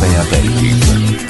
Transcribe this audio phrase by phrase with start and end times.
[0.00, 1.29] Europea Belgique.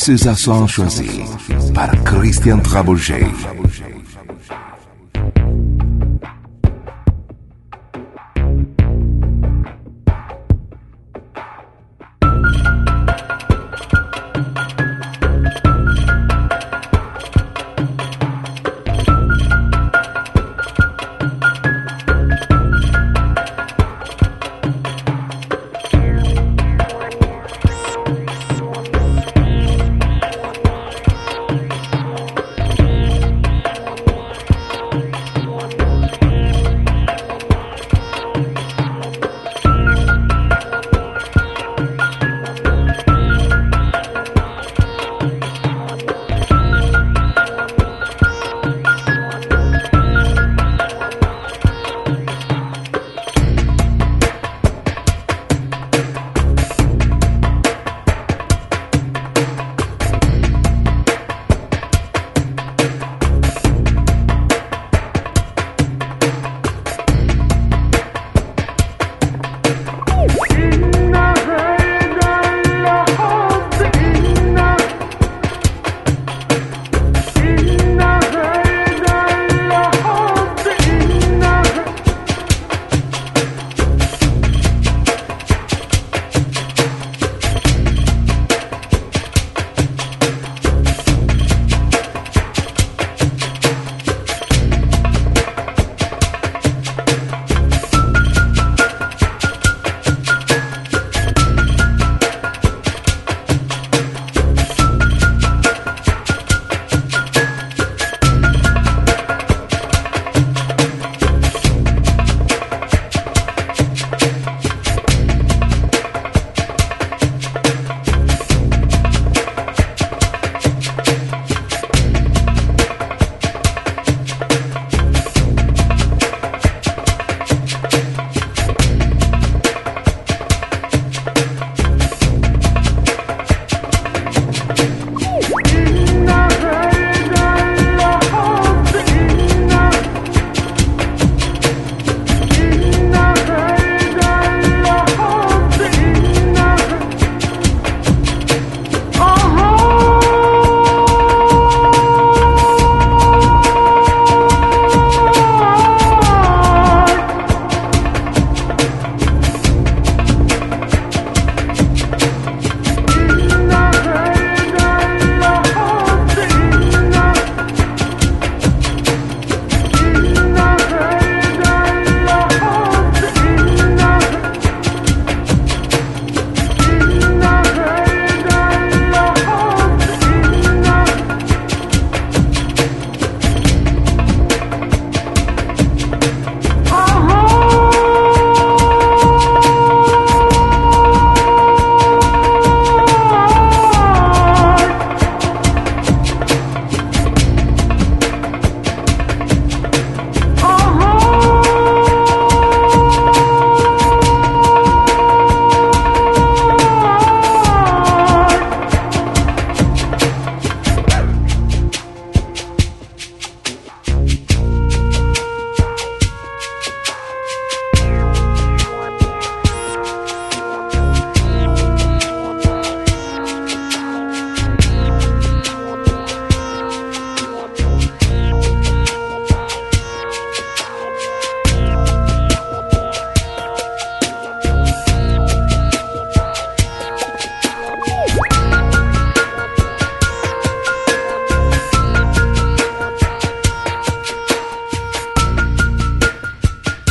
[0.00, 1.20] César sont choisis
[1.74, 3.26] par Christian Trabouget.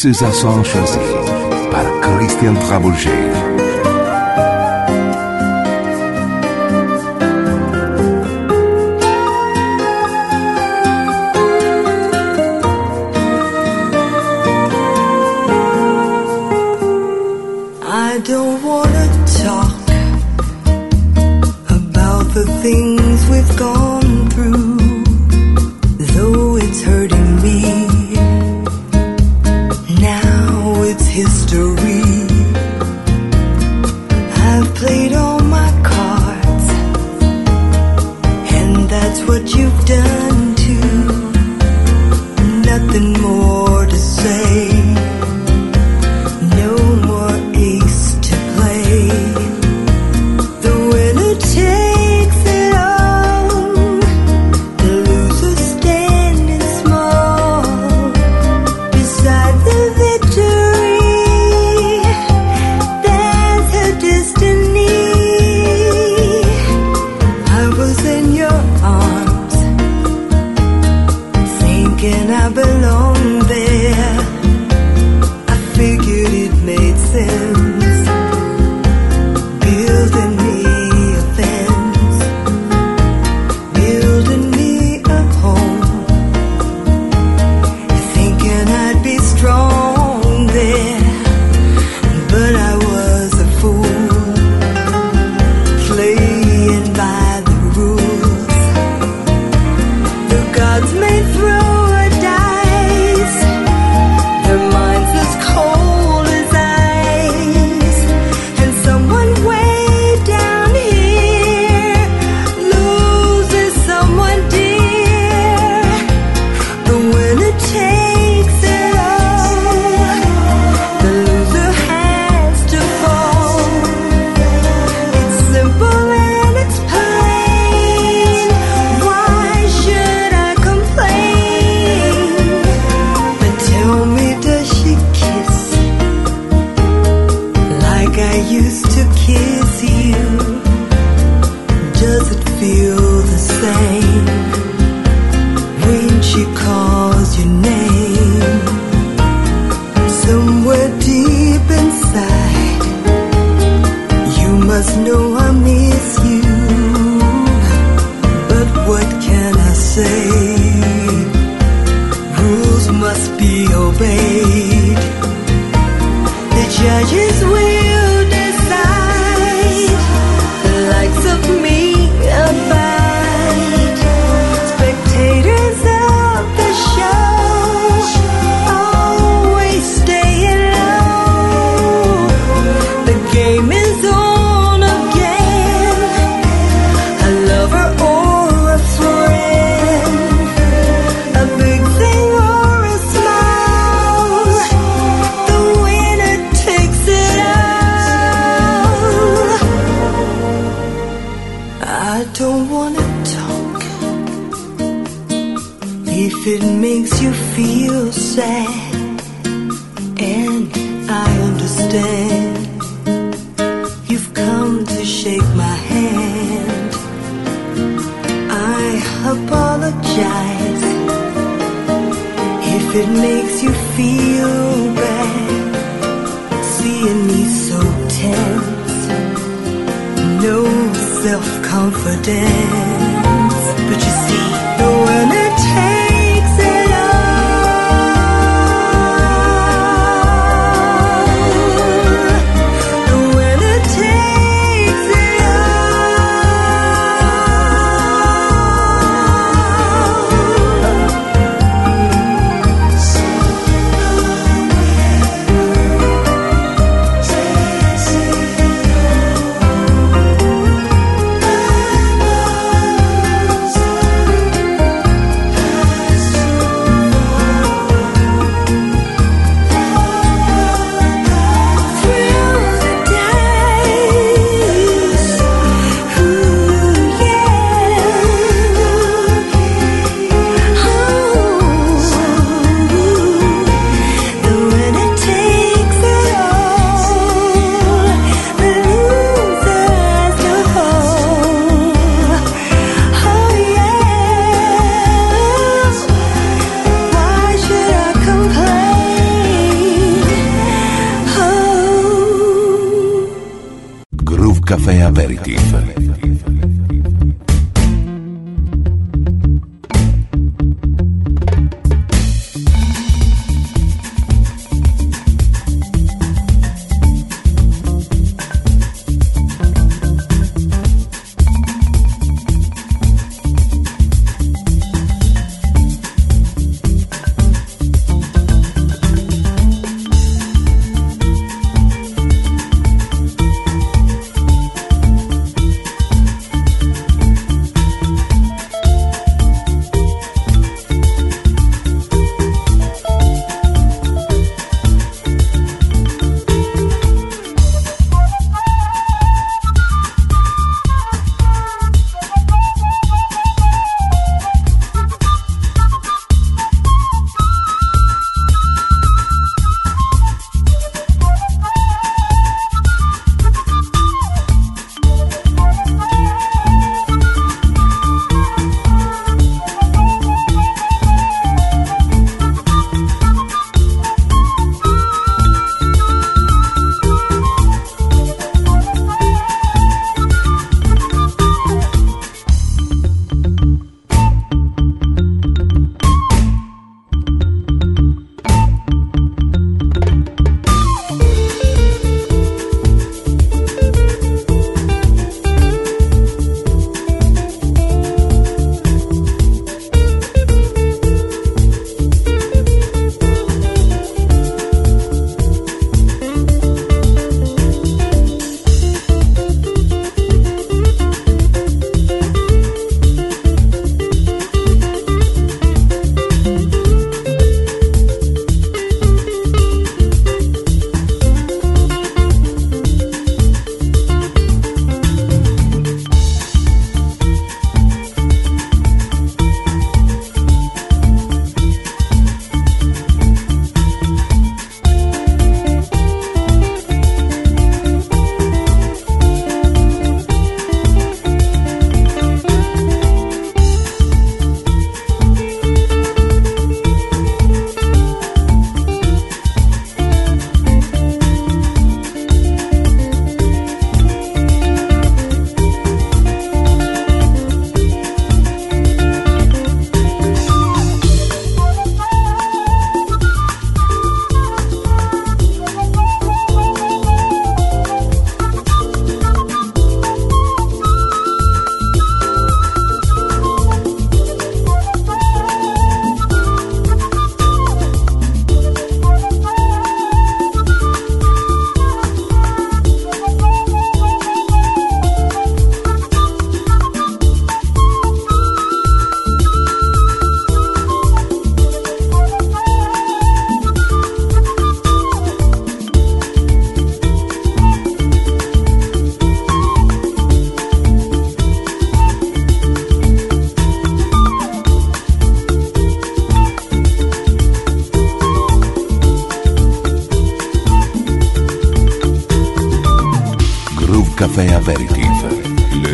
[0.00, 0.78] César Sancho,
[1.72, 3.47] par Christian Trabolger.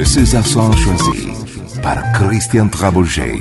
[0.04, 1.28] César choisi
[1.82, 3.40] par Christian Trabouget.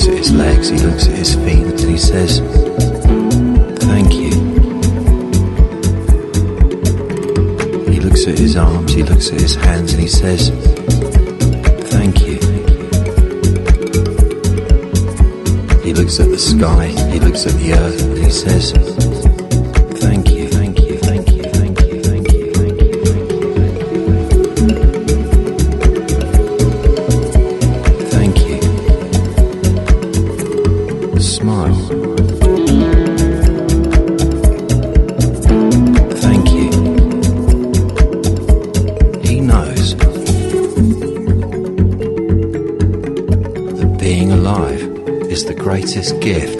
[0.00, 2.40] looks at his legs, he looks at his feet, and he says,
[3.84, 4.30] Thank you.
[7.92, 10.48] He looks at his arms, he looks at his hands, and he says,
[11.90, 12.38] Thank you.
[15.82, 19.09] He looks at the sky, he looks at the earth, and he says,
[46.14, 46.59] gift.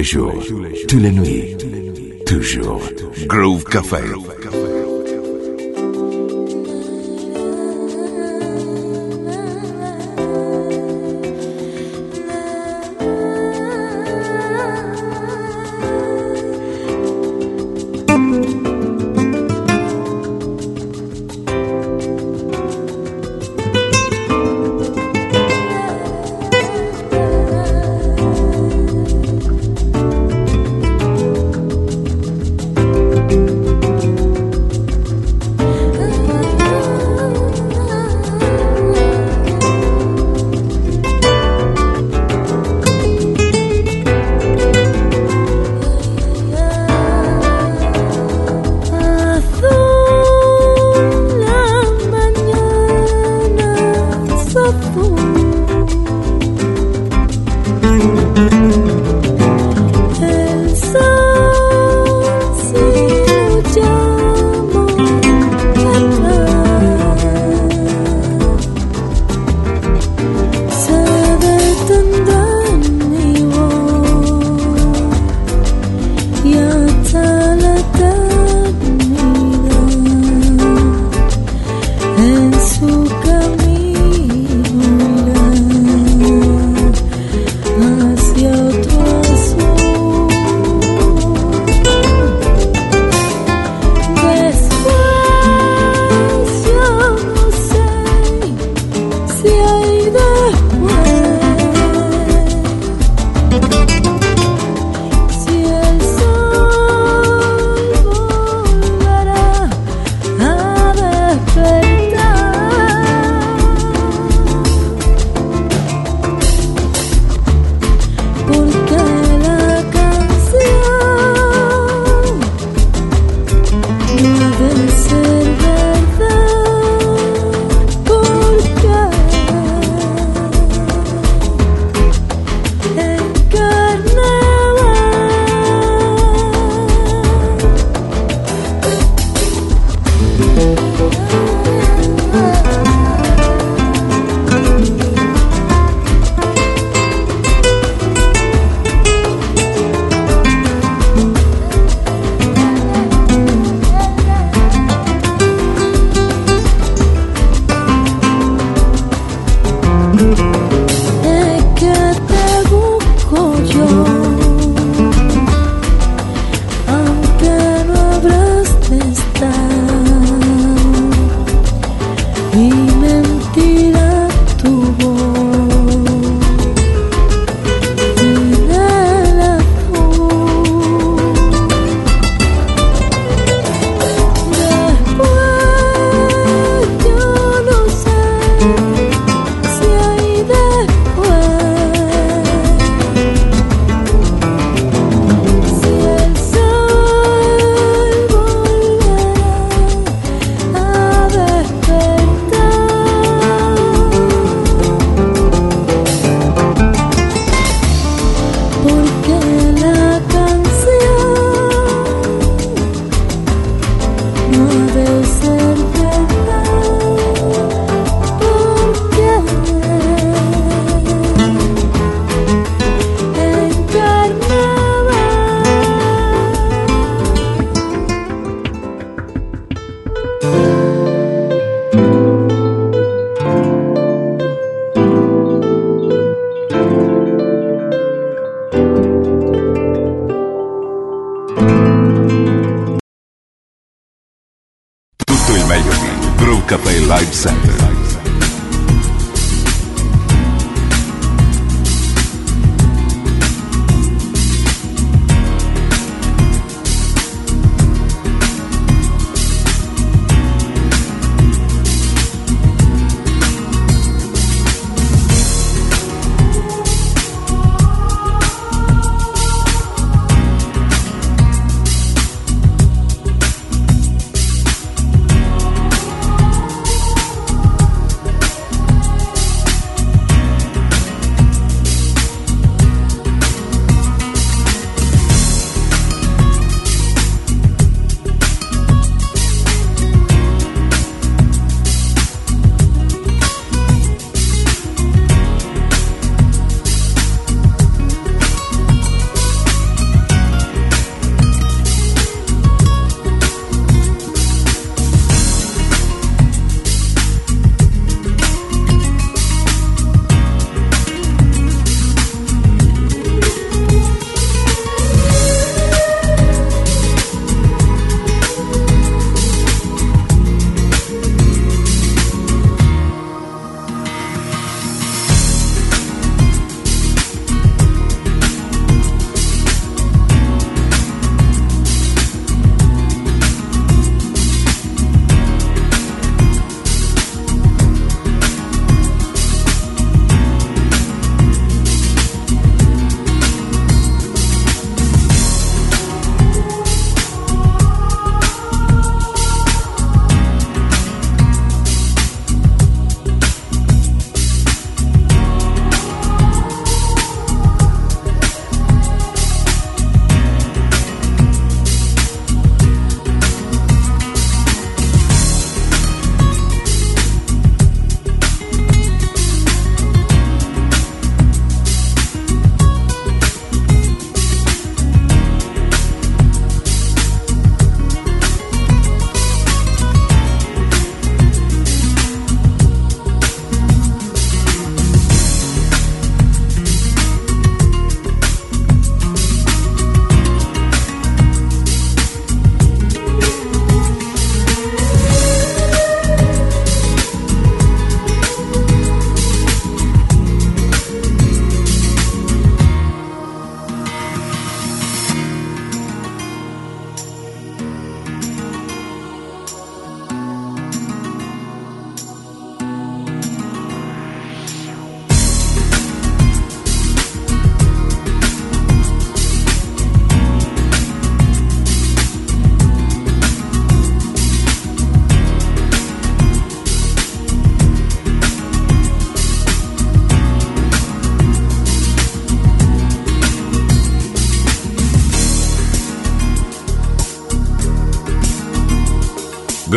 [0.00, 0.42] les jours,
[0.88, 1.56] tous les nuits,
[2.24, 2.80] toujours.
[3.26, 3.98] Groove Café.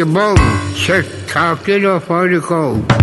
[0.00, 0.36] je boom.
[0.74, 2.99] check ga op dit of.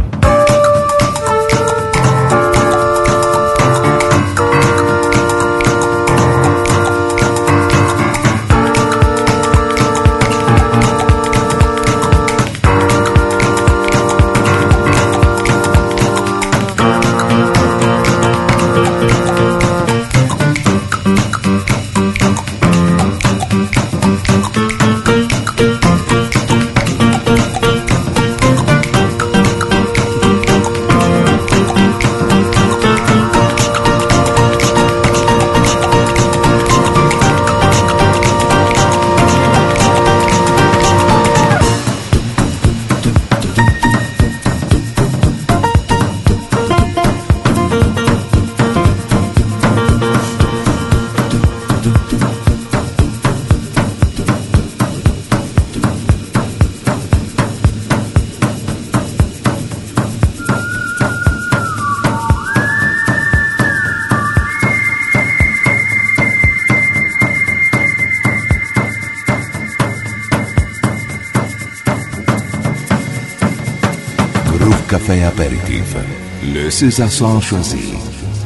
[76.79, 77.01] Mrs.
[77.01, 77.95] Assange choisie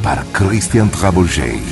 [0.02, 1.71] par Christian Trabouget.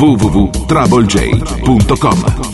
[0.00, 2.49] www.troublej.com